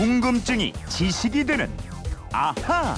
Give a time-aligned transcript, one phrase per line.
[0.00, 1.68] 궁금증이 지식이 되는
[2.32, 2.96] 아하.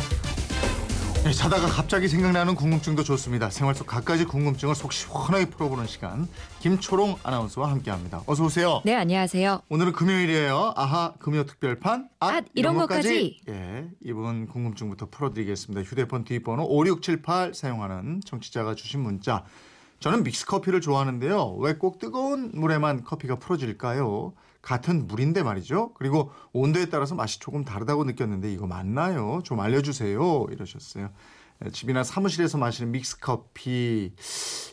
[1.24, 3.50] 네, 자다가 갑자기 생각나는 궁금증도 좋습니다.
[3.50, 6.28] 생활 속 갖가지 궁금증을 속 시원하게 풀어보는 시간.
[6.60, 8.22] 김초롱 아나운서와 함께합니다.
[8.26, 8.82] 어서 오세요.
[8.84, 9.62] 네, 안녕하세요.
[9.68, 10.74] 오늘은 금요일이에요.
[10.76, 12.08] 아하 금요 특별판.
[12.20, 13.40] 앗, 이런 것까지.
[13.48, 15.82] 예, 이번 궁금증부터 풀어드리겠습니다.
[15.82, 19.44] 휴대폰 뒷번호 5678 사용하는 청취자가 주신 문자.
[20.02, 21.54] 저는 믹스커피를 좋아하는데요.
[21.60, 24.34] 왜 꼭 뜨거운 물에만 커피가 풀어질까요?
[24.60, 25.92] 같은 물인데 말이죠.
[25.94, 29.40] 그리고 온도에 따라서 맛이 조금 다르다고 느꼈는데 이거 맞나요?
[29.44, 30.46] 좀 알려주세요.
[30.50, 31.10] 이러셨어요.
[31.64, 34.12] 예, 집이나 사무실에서 마시는 믹스 커피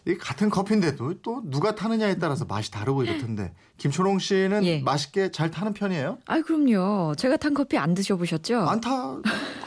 [0.08, 4.80] 이 같은 커피인데도 또 누가 타느냐에 따라서 맛이 다르고 이렇던데 김초롱 씨는 예.
[4.80, 6.18] 맛있게 잘 타는 편이에요?
[6.26, 7.16] 아, 그럼요.
[7.16, 8.60] 제가 탄 커피 안 드셔보셨죠?
[8.62, 9.18] 안 타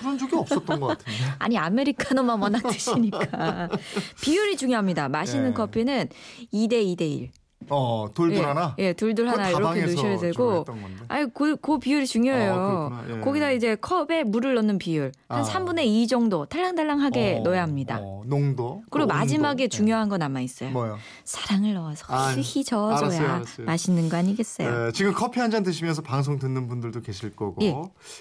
[0.01, 1.13] 그런 적이 없었던 것 같은데.
[1.39, 3.69] 아니, 아메리카노만 워낙 드시니까.
[4.21, 5.09] 비율이 중요합니다.
[5.09, 5.52] 마시는 예.
[5.55, 6.09] 커피는
[6.52, 7.30] 2대 2대 1.
[7.71, 8.75] 어 돌돌 예, 하나.
[8.79, 10.65] 예, 둘둘 그거 하나 이렇게 넣으셔야 되고.
[11.09, 12.91] 아니, 그, 그 비율이 중요해요.
[12.93, 13.05] 아.
[13.09, 13.21] 예.
[13.21, 15.13] 거기다 이제 컵에 물을 넣는 비율.
[15.29, 15.43] 한 아.
[15.43, 17.99] 3분의 2 정도 탈랑탈랑하게 어, 넣어야 합니다.
[18.01, 18.83] 어, 농도.
[18.90, 19.15] 그리고 온도.
[19.15, 19.68] 마지막에 예.
[19.68, 20.71] 중요한 거 남아 있어요.
[20.71, 20.99] 뭐요?
[21.24, 23.66] 사랑을 넣어서 아, 휘휘 알았어요, 저어줘야 알았어요.
[23.66, 24.88] 맛있는 거 아니겠어요?
[24.88, 27.63] 예, 지금 커피 한 잔 드시면서 방송 듣는 분들도 계실 거고.
[27.63, 27.74] 예.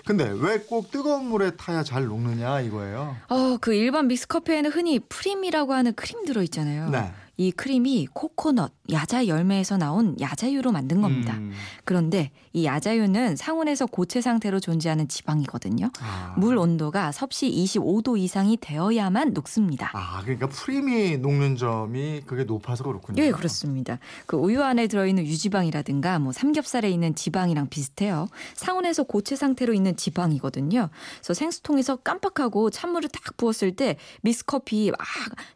[0.05, 3.15] 근데 왜 꼭 뜨거운 물에 타야 잘 녹느냐 이거예요.
[3.29, 6.89] 어, 그 일반 믹스 커피에는 흔히 프림이라고 하는 크림 들어 있잖아요.
[6.89, 7.11] 네.
[7.37, 11.35] 이 크림이 코코넛, 야자 열매에서 나온 야자유로 만든 겁니다.
[11.35, 11.51] 음.
[11.85, 15.89] 그런데 이 야자유는 상온에서 고체 상태로 존재하는 지방이거든요.
[16.01, 16.35] 아.
[16.37, 19.91] 물 온도가 섭씨 25도 이상이 되어야만 녹습니다.
[19.93, 23.23] 아, 그러니까 프림이 녹는 점이 그게 높아서 그렇군요.
[23.23, 23.99] 예, 그렇습니다.
[24.25, 28.27] 그 우유 안에 들어있는 유지방이라든가 뭐 삼겹살에 있는 지방이랑 비슷해요.
[28.55, 30.89] 상온에서 고체 상태로 있는 지방이거든요.
[31.19, 34.99] 그래서 생수통에서 깜빡하고 찬물을 딱 부었을 때 믹스커피 막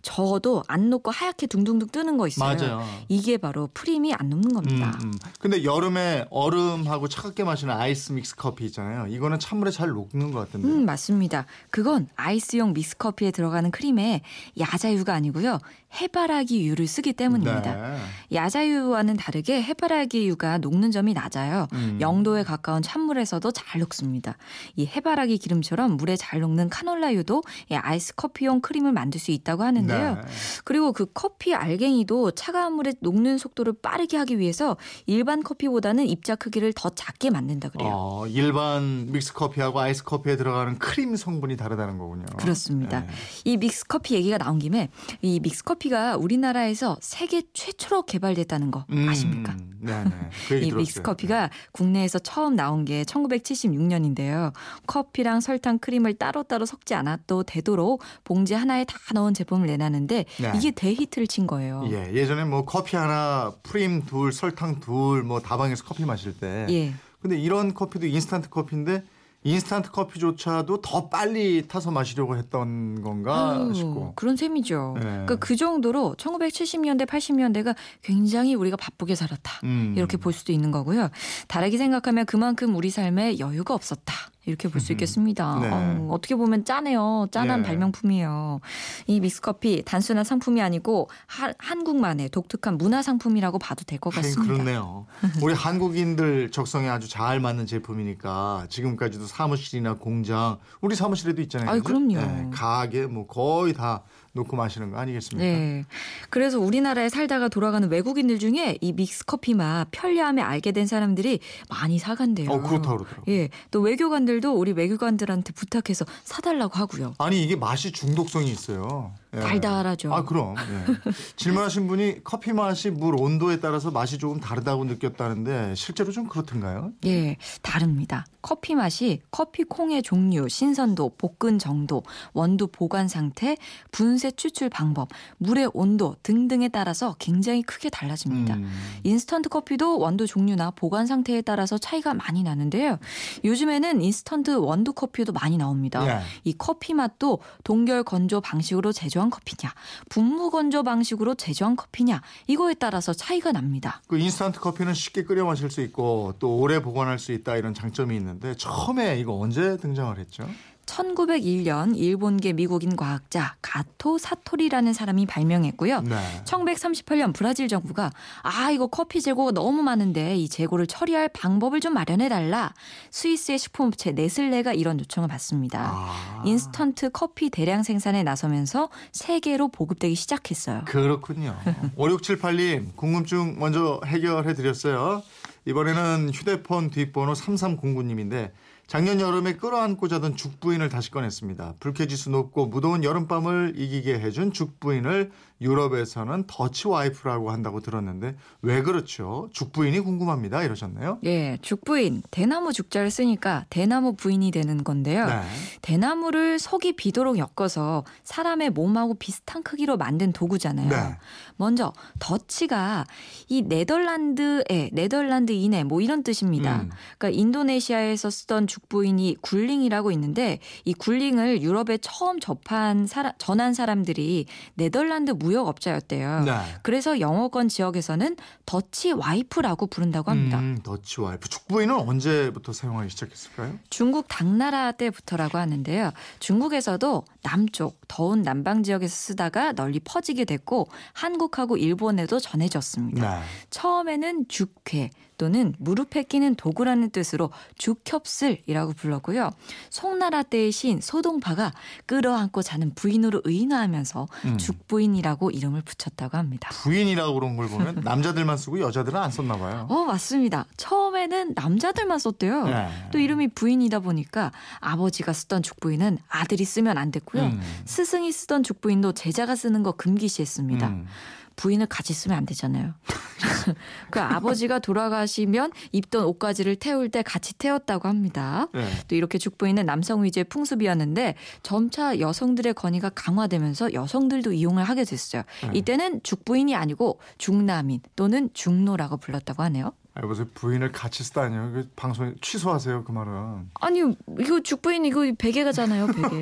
[0.01, 2.55] 저어도 안 녹고 하얗게 둥둥둥 뜨는 거 있어요.
[2.55, 2.83] 맞아요.
[3.09, 4.97] 이게 바로 프림이 안 녹는 겁니다.
[5.03, 5.13] 음, 음.
[5.39, 9.07] 근데 여름에 얼음하고 차갑게 마시는 아이스 믹스 커피 있잖아요.
[9.07, 10.67] 이거는 찬물에 잘 녹는 것 같은데.
[10.67, 11.45] 음, 맞습니다.
[11.69, 14.21] 그건 아이스용 믹스 커피에 들어가는 크림에
[14.59, 15.59] 야자유가 아니고요.
[16.01, 17.73] 해바라기유를 쓰기 때문입니다.
[17.75, 17.97] 네.
[18.33, 21.67] 야자유와는 다르게 해바라기유가 녹는 점이 낮아요.
[21.73, 21.97] 음.
[22.01, 24.37] 0도에 가까운 찬물에서도 잘 녹습니다.
[24.75, 30.15] 이 해바라기 기름처럼 물에 잘 녹는 카놀라유도 이 아이스 커피용 크림을 만들 수 있다고 하는데요.
[30.15, 30.21] 네.
[30.63, 36.73] 그리고 그 커피 알갱이도 차가운 물에 녹는 속도를 빠르게 하기 위해서 일반 커피보다는 입자 크기를
[36.73, 37.89] 더 작게 만든다 그래요.
[37.93, 42.25] 어, 일반 믹스 커피하고 아이스 커피에 들어가는 크림 성분이 다르다는 거군요.
[42.37, 42.99] 그렇습니다.
[43.01, 43.07] 네.
[43.45, 44.89] 이 믹스 커피 얘기가 나온 김에
[45.21, 49.55] 이 믹스 커피가 우리나라에서 세계 최초로 개발됐다는 거 음, 아십니까?
[49.79, 50.09] 네네.
[50.49, 50.75] 그 이 들었어요.
[50.75, 54.51] 믹스 커피가 국내에서 처음 나온 게 1976년인데요.
[54.87, 60.51] 커피랑 설탕, 크림을 따로따로 섞지 않아도 되도록 봉지 하나에 다 넣은 제품을 내놨는데 네.
[60.55, 61.85] 이게 대히트를 친 거예요.
[61.91, 66.65] 예, 예전에 뭐 커피 하나, 프림 둘, 설탕 둘, 뭐 다방에서 커피 마실 때.
[66.69, 66.93] 예.
[67.21, 69.03] 근데 이런 커피도 인스턴트 커피인데
[69.45, 74.13] 인스턴트 커피조차도 더 빨리 타서 마시려고 했던 건가 아유, 싶고.
[74.15, 74.93] 그런 셈이죠.
[74.95, 75.01] 네.
[75.03, 79.61] 그러니까 그 정도로 1970년대, 80년대가 굉장히 우리가 바쁘게 살았다.
[79.63, 79.93] 음.
[79.95, 81.09] 이렇게 볼 수도 있는 거고요.
[81.47, 84.13] 다르게 생각하면 그만큼 우리 삶에 여유가 없었다.
[84.45, 85.59] 이렇게 볼 수 있겠습니다.
[85.59, 85.69] 네.
[85.71, 87.27] 어, 어떻게 보면 짠해요.
[87.31, 87.63] 짠한 예.
[87.63, 88.59] 발명품이에요.
[89.07, 94.53] 이 믹스커피 단순한 상품이 아니고 하- 한국만의 독특한 문화 상품이라고 봐도 될 것 같습니다.
[94.53, 95.05] 그렇네요.
[95.41, 101.71] 우리 한국인들 적성에 아주 잘 맞는 제품이니까 지금까지도 사무실이나 공장, 우리 사무실에도 있잖아요.
[101.71, 101.83] 그죠?
[101.83, 102.13] 그럼요.
[102.15, 104.03] 네, 가게 뭐 거의 다
[104.33, 105.47] 놓고 마시는 거 아니겠습니까?
[105.49, 105.85] 네.
[106.29, 111.39] 그래서 우리나라에 살다가 돌아가는 외국인들 중에 이 믹스커피 맛 편리함에 알게 된 사람들이
[111.69, 112.51] 많이 사간대요.
[112.51, 113.23] 어, 그렇다고 그러더라고요.
[113.33, 113.49] 예.
[113.71, 117.15] 또 외교관 들도 우리 외교관들한테 부탁해서 사달라고 하고요.
[117.19, 119.13] 아니 이게 맛이 중독성이 있어요.
[119.35, 119.39] 예.
[119.39, 120.13] 달달하죠.
[120.13, 121.11] 아 그럼 예.
[121.35, 126.91] 질문하신 분이 커피 맛이 물 온도에 따라서 맛이 조금 다르다고 느꼈다는데 실제로 좀 그렇던가요?
[127.05, 128.25] 예, 다릅니다.
[128.41, 132.03] 커피 맛이 커피 콩의 종류, 신선도, 볶은 정도,
[132.33, 133.57] 원두 보관 상태,
[133.91, 138.55] 분쇄 추출 방법, 물의 온도 등등에 따라서 굉장히 크게 달라집니다.
[138.55, 138.69] 음.
[139.03, 142.99] 인스턴트 커피도 원두 종류나 보관 상태에 따라서 차이가 많이 나는데요.
[143.43, 146.05] 요즘에는 인스턴트 원두 커피도 많이 나옵니다.
[146.07, 146.21] 예.
[146.43, 149.73] 이 커피 맛도 동결 건조 방식으로 제조 한 커피냐,
[150.09, 154.01] 분무 건조 방식으로 제조한 커피냐, 이거에 따라서 차이가 납니다.
[154.07, 158.15] 그 인스턴트 커피는 쉽게 끓여 마실 수 있고 또 오래 보관할 수 있다 이런 장점이
[158.15, 160.47] 있는데 처음에 이거 언제 등장을 했죠?
[160.85, 166.01] 1901년 일본계 미국인 과학자 가토 사토리라는 사람이 발명했고요.
[166.01, 166.15] 네.
[166.45, 168.11] 1938년 브라질 정부가
[168.43, 172.73] 아 이거 커피 재고가 너무 많은데 이 재고를 처리할 방법을 좀 마련해 달라.
[173.11, 175.91] 스위스의 식품업체 네슬레가 이런 요청을 받습니다.
[175.93, 176.43] 아.
[176.45, 180.83] 인스턴트 커피 대량 생산에 나서면서 세계로 보급되기 시작했어요.
[180.85, 181.57] 그렇군요.
[181.97, 185.23] 5678님 궁금증 먼저 해결해 드렸어요.
[185.65, 188.51] 이번에는 휴대폰 뒷번호 3309님인데
[188.87, 191.75] 작년 여름에 끌어안고 자던 죽부인을 다시 꺼냈습니다.
[191.79, 199.49] 불쾌지수 높고 무더운 여름밤을 이기게 해준 죽부인을 유럽에서는 더치 와이프라고 한다고 들었는데 왜 그렇죠?
[199.53, 200.63] 죽부인이 궁금합니다.
[200.63, 201.19] 이러셨나요?
[201.23, 205.25] 예, 죽부인 대나무 죽자를 쓰니까 대나무 부인이 되는 건데요.
[205.25, 205.41] 네.
[205.81, 210.89] 대나무를 속이 비도록 엮어서 사람의 몸하고 비슷한 크기로 만든 도구잖아요.
[210.89, 211.17] 네.
[211.55, 213.05] 먼저 더치가
[213.47, 216.81] 이 네덜란드에 네덜란드인에 뭐 이런 뜻입니다.
[216.81, 216.89] 음.
[217.17, 225.31] 그러니까 인도네시아에서 쓰던 죽부인이 guling이라고 있는데 이 guling을 유럽에 처음 접한 사람, 전한 사람들이 네덜란드
[225.31, 226.41] 무역업자였대요.
[226.43, 226.51] 네.
[226.81, 228.35] 그래서 영어권 지역에서는
[228.65, 230.59] Dutch wife라고 부른다고 합니다.
[230.59, 231.47] 음, Dutch wife.
[231.47, 233.79] 죽부인은 언제부터 사용하기 시작했을까요?
[233.89, 236.11] 중국 당나라 때부터라고 하는데요.
[236.39, 243.39] 중국에서도 남쪽 더운 남방 지역에서 쓰다가 널리 퍼지게 됐고 한국하고 일본에도 전해졌습니다.
[243.39, 243.45] 네.
[243.69, 249.51] 처음에는 죽회 또는 무릎에 끼는 도구라는 뜻으로 죽협슬이라고 불렀고요.
[249.89, 251.73] 송나라 때의 시인 소동파가
[252.05, 254.57] 끌어안고 자는 부인으로 의인화하면서 음.
[254.57, 256.69] 죽부인이라고 이름을 붙였다고 합니다.
[256.83, 259.87] 부인이라고 그런 걸 보면 남자들만 쓰고 여자들은 안 썼나 봐요.
[259.89, 260.65] 어 맞습니다.
[260.77, 262.65] 처음에는 남자들만 썼대요.
[262.65, 262.87] 네.
[263.11, 267.43] 또 이름이 부인이다 보니까 아버지가 쓰던 죽부인은 아들이 쓰면 안 됐고요.
[267.43, 267.61] 음.
[267.85, 270.87] 스승이 쓰던 죽부인도 제자가 쓰는 거 금기시했습니다.
[270.87, 271.07] 음.
[271.55, 272.93] 부인을 같이 쓰면 안 되잖아요.
[274.11, 278.67] 그 아버지가 돌아가시면 입던 옷가지를 태울 때 같이 태웠다고 합니다.
[278.73, 278.85] 네.
[279.07, 285.43] 또 이렇게 죽부인은 남성 위주의 풍습이었는데 점차 여성들의 권위가 강화되면서 여성들도 이용을 하게 됐어요.
[285.63, 285.71] 네.
[285.73, 289.91] 이때는 죽부인이 아니고 중남인 또는 중노라고 불렀다고 하네요.
[290.17, 290.47] 아, 여보세요.
[290.53, 291.71] 부인을 같이 쓰다니요.
[291.73, 293.03] 그 방송에 취소하세요.
[293.03, 293.69] 그 말은.
[293.81, 293.99] 아니
[294.39, 296.41] 이거 죽부인 이거 베개가잖아요 베개.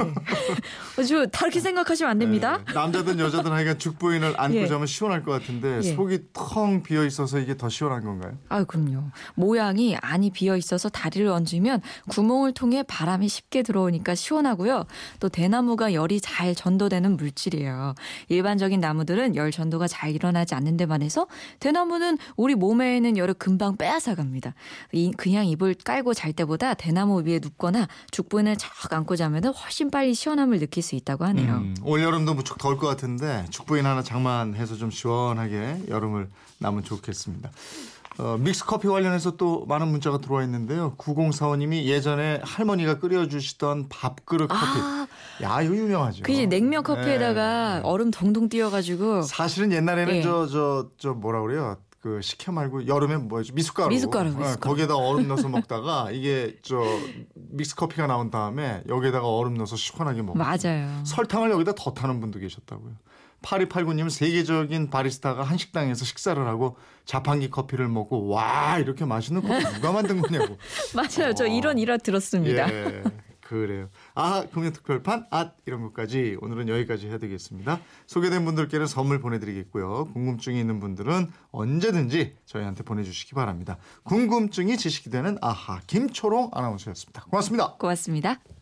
[1.00, 2.60] 어, 저 다르게 생각하시면 안 됩니다.
[2.68, 2.74] 네.
[2.74, 4.68] 남자든 여자든 하여간 죽부인을 안고 예.
[4.68, 5.96] 자면 시원할 것 같은데 예.
[5.96, 8.38] 속이 텅 비어 있어서 이게 더 시원한 건가요?
[8.50, 9.06] 아 그럼요.
[9.34, 14.86] 모양이 안이 비어 있어서 다리를 얹으면 구멍을 통해 바람이 쉽게 들어오니까 시원하고요.
[15.20, 17.96] 또 대나무가 열이 잘 전도되는 물질이에요.
[18.30, 21.26] 일반적인 나무들은 열 전도가 잘 일어나지 않는 데만 해서
[21.60, 24.54] 대나무는 우리 몸에 있는 열을 금방 빼앗아 갑니다.
[24.92, 30.14] 이- 그냥 이불 깔고 잘 때보다 대나무 위에 눕거나 죽부인을 쫙 안고 자면 훨씬 빨리
[30.14, 31.54] 시원함을 느낄 수 있다고 하네요.
[31.56, 36.30] 음, 올 여름도 무척 더울 것 같은데 죽부인 하나 장만해서 좀 시원하게 여름을
[36.60, 37.50] 나면 좋겠습니다.
[38.20, 40.94] 어, 믹스 커피 관련해서 또 많은 문자가 들어와 있는데요.
[41.00, 44.62] 9045님이 예전에 할머니가 끓여주시던 밥그릇 커피.
[44.62, 45.08] 아,
[45.42, 46.22] 야, 이거 유명하죠.
[46.22, 47.82] 그게 냉면 커피에다가 네.
[47.84, 50.22] 얼음 동동 띄워가지고 사실은 옛날에는 예.
[50.22, 51.78] 저저 저 뭐라 그래요?
[52.04, 53.88] 그 식혜 말고 여름에 뭐였지 미숫가루.
[53.88, 54.60] 미숫가루, 어, 미숫가루.
[54.60, 56.76] 거기에다 얼음 넣어서 먹다가 이게 저
[57.34, 60.38] 믹스 커피가 나온 다음에 여기에다가 얼음 넣어서 시원하게 먹고.
[60.38, 61.02] 맞아요.
[61.06, 62.92] 설탕을 여기다 더 타는 분도 계셨다고요.
[63.42, 69.94] 8289님 세계적인 바리스타가 한 식당에서 식사를 하고 자판기 커피를 먹고 와 이렇게 맛있는 커피 누가
[69.94, 70.58] 만든 거냐고.
[70.94, 71.34] 맞아요.
[71.34, 71.48] 저 어.
[71.48, 72.70] 이런 일화 들었습니다.
[72.70, 73.04] 예.
[73.44, 73.90] 그래요.
[74.16, 77.80] 아, 금요특별판, 아, 이런 것까지 오늘은 여기까지 해야 되겠습니다.
[78.08, 80.10] 소개된 분들께는 선물 보내드리겠고요.
[80.14, 83.78] 궁금증이 있는 분들은 언제든지 저희한테 보내주시기 바랍니다.
[84.04, 87.26] 궁금증이 지식이 되는 아하, 김초롱 아나운서였습니다.
[87.26, 87.74] 고맙습니다.
[87.74, 88.53] 고맙습니다.